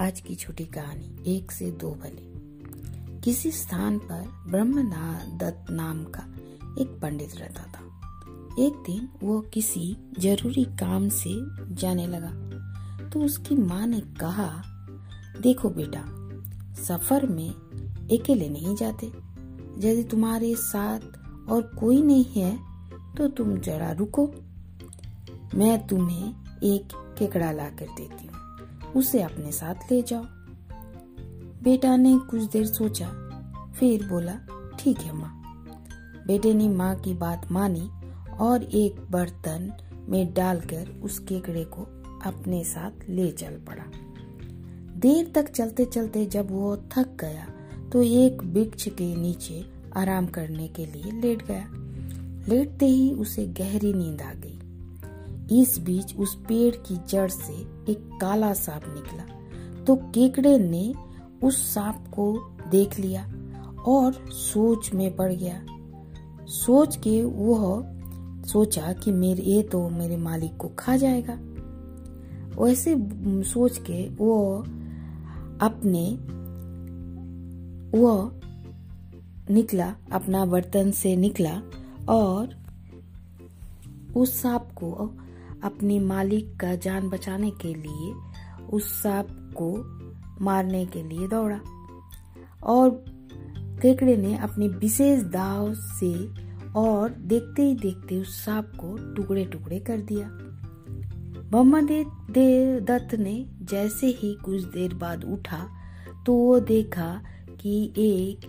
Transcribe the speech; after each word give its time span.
आज 0.00 0.20
की 0.20 0.34
छोटी 0.34 0.64
कहानी, 0.64 1.36
एक 1.36 1.52
से 1.52 1.70
दो 1.70 1.90
भले 1.92 3.20
किसी 3.20 3.50
स्थान 3.50 3.98
पर 3.98 4.28
ब्रह्म 4.50 4.82
दत्त 5.38 5.70
नाम 5.70 6.04
का 6.04 6.22
एक 6.82 6.88
पंडित 7.02 7.34
रहता 7.36 7.62
था। 7.62 7.82
एक 8.58 8.82
दिन 8.86 9.08
वो 9.22 9.40
किसी 9.54 9.96
ज़रूरी 10.18 10.64
काम 10.80 11.08
से 11.08 11.32
जाने 11.74 12.06
लगा। 12.06 12.30
तो 13.08 13.20
उसकी 13.20 13.54
माँ 13.54 13.86
ने 13.86 14.00
कहा, 14.20 14.48
देखो 15.40 15.70
बेटा, 15.70 16.04
सफ़र 16.82 17.26
में 17.26 17.50
अकेले 17.50 18.48
नहीं 18.48 18.76
जाते। 18.76 19.06
यदि 19.88 20.02
तुम्हारे 20.02 20.54
साथ 20.54 21.48
और 21.50 21.62
कोई 21.80 22.02
नहीं 22.02 22.24
है 22.36 22.56
तो 23.16 23.28
तुम 23.28 23.56
जरा 23.58 23.92
रुको। 23.92 24.30
मैं 25.54 25.86
तुम्हें 25.86 26.34
एक 26.64 26.88
केकड़ा 27.18 27.52
ला 27.52 27.68
कर 27.70 27.94
देती 27.96 28.26
हूँ। 28.26 28.37
उसे 28.96 29.22
अपने 29.22 29.52
साथ 29.52 29.92
ले 29.92 30.02
जाओ। 30.02 30.24
बेटा 31.62 31.96
ने 31.96 32.18
कुछ 32.30 32.42
देर 32.42 32.66
सोचा, 32.66 33.08
फिर 33.76 34.06
बोला, 34.06 34.38
ठीक 34.78 34.98
है 34.98 35.12
माँ। 35.12 35.34
बेटे 36.26 36.54
ने 36.54 36.68
माँ 36.68 36.94
की 36.96 37.14
बात 37.14 37.50
मानी 37.52 37.88
और 38.40 38.62
एक 38.62 39.00
बर्तन 39.10 39.72
में 40.08 40.34
डालकर 40.34 41.00
उस 41.02 41.18
केकड़े 41.18 41.64
को 41.64 41.82
अपने 42.24 42.64
साथ 42.64 43.08
ले 43.08 43.30
चल 43.30 43.58
पड़ा। 43.68 43.84
देर 44.96 45.32
तक 45.34 45.48
चलते 45.48 45.84
चलते 45.84 46.26
जब 46.26 46.50
वो 46.50 46.76
थक 46.76 47.16
गया 47.20 47.46
तो 47.92 48.02
एक 48.02 48.42
वृक्ष 48.44 48.88
के 48.88 49.16
नीचे 49.16 49.64
आराम 49.96 50.26
करने 50.26 50.68
के 50.68 50.86
लिए 50.86 51.20
लेट 51.20 51.46
गया। 51.46 51.68
लेटते 52.48 52.86
ही 52.86 53.12
उसे 53.12 53.46
गहरी 53.46 53.92
नींद 53.92 54.22
आ 54.22 54.32
गई। 54.32 54.58
इस 55.52 55.78
बीच 55.78 56.16
उस 56.16 56.34
पेड़ 56.34 56.74
की 56.74 56.96
जड़ 57.08 57.30
से 57.30 57.52
एक 57.92 58.18
काला 58.20 58.52
सांप 58.52 58.82
निकला। 58.86 59.24
तो 59.84 59.96
केकड़े 59.96 60.58
ने 60.58 60.94
उस 61.44 61.74
सांप 61.74 62.04
को 62.14 62.56
देख 62.70 62.98
लिया 62.98 63.32
और 63.86 64.12
सोच 64.28 64.94
में 64.94 65.16
पड़ 65.16 65.32
गया। 65.32 65.66
सोच 66.46 66.96
के 66.96 67.24
वह 67.24 67.98
सोचा 68.44 68.92
कि 68.92 69.12
मेरे, 69.12 69.42
ये 69.42 69.62
तो 69.62 69.88
मेरे 69.88 70.16
मालिक 70.16 70.56
को 70.56 70.68
खा 70.68 70.96
जाएगा। 70.96 71.38
वैसे 72.62 72.96
सोच 73.44 73.78
के 73.78 74.08
वो 74.08 74.58
अपने, 75.60 76.10
वह 77.98 78.32
निकला, 79.54 79.94
अपना 80.12 80.44
बर्तन 80.44 80.90
से 80.90 81.16
निकला 81.16 81.62
और 82.08 82.48
उस 84.16 84.42
सांप 84.42 84.68
को 84.74 85.10
अपने 85.64 85.98
मालिक 86.00 86.56
का 86.56 86.74
जान 86.74 87.08
बचाने 87.08 87.50
के 87.50 87.74
लिए 87.74 88.14
उस 88.72 89.02
सांप 89.02 89.28
को 89.62 89.70
मारने 90.44 90.86
के 90.86 91.02
लिए 91.02 91.28
दौड़ा। 91.28 91.60
और 92.62 93.04
केकड़े 93.82 94.16
ने 94.16 94.36
अपने 94.38 94.68
विशेष 94.68 95.22
दाव 95.22 95.74
से 95.74 96.12
और 96.72 97.10
देखते 97.10 97.62
ही 97.62 97.74
देखते 97.74 98.20
उस 98.20 98.44
सांप 98.44 98.72
को 98.76 99.14
टुकड़े 99.14 99.44
टुकड़े 99.44 99.78
कर 99.80 99.98
दिया। 99.98 100.28
ब्रह्मदेव 101.50 102.06
दत्त 102.80 103.14
ने 103.14 103.46
जैसे 103.62 104.06
ही 104.06 104.34
कुछ 104.34 104.62
देर 104.62 104.94
बाद 104.94 105.24
उठा 105.24 105.66
तो 106.26 106.32
वो 106.32 106.60
देखा 106.60 107.20
कि 107.60 107.92
एक, 107.96 108.40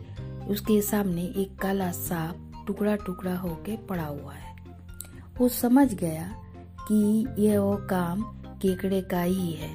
उसके 0.49 0.81
सामने 0.81 1.23
एक 1.23 1.55
काला 1.59 1.91
सांप 1.91 2.63
टुकड़ा 2.67 2.95
टुकड़ा 2.95 3.37
होके 3.37 3.77
पड़ा 3.77 4.05
हुआ 4.05 4.33
है। 4.33 4.55
वो 5.39 5.47
समझ 5.49 5.93
गया 5.93 6.35
कि 6.91 7.25
यह 7.39 7.59
वो 7.59 7.75
काम 7.89 8.21
केकड़े 8.61 9.01
का 9.01 9.21
ही 9.21 9.51
है। 9.51 9.69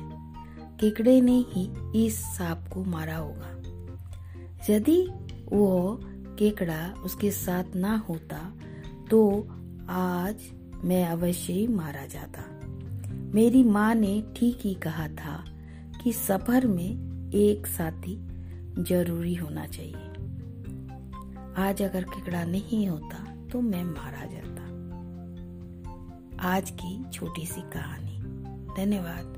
केकड़े 0.80 1.20
ने 1.20 1.44
ही 1.48 1.68
इस 2.06 2.18
सांप 2.36 2.64
को 2.72 2.84
मारा 2.84 3.16
होगा। 3.16 3.50
यदि 4.70 5.00
वो 5.52 6.00
केकड़ा 6.38 6.94
उसके 7.04 7.30
साथ 7.30 7.76
ना 7.76 7.96
होता 8.08 8.38
तो 9.10 9.48
आज 9.90 10.36
मैं 10.84 11.06
अवश्य 11.06 11.52
ही 11.52 11.66
मारा 11.66 12.06
जाता। 12.06 12.42
मेरी 13.34 13.64
माँ 13.64 13.94
ने 13.94 14.22
ठीक 14.36 14.58
ही 14.60 14.74
कहा 14.74 15.08
था 15.08 15.44
कि 16.02 16.12
सफ़र 16.12 16.66
में 16.66 17.30
एक 17.34 17.66
साथी 17.66 18.16
ज़रूरी 18.78 19.34
होना 19.34 19.66
चाहिए। 19.66 20.10
आज 21.56 21.82
अगर 21.82 22.04
केकड़ा 22.04 22.44
नहीं 22.44 22.88
होता 22.88 23.24
तो 23.52 23.60
मैं 23.60 23.84
मारा 23.84 24.26
जाता। 24.26 24.73
आज 26.40 26.70
की 26.70 27.10
छोटी 27.10 27.46
सी 27.46 27.60
कहानी। 27.60 28.18
धन्यवाद। 28.76 29.33